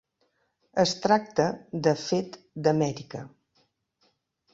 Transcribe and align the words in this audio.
Es 0.83 0.93
tracta 1.01 1.45
de 1.87 1.93
fet 2.05 2.39
d'Amèrica. 2.69 3.23